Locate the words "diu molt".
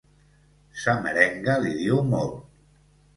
1.83-2.41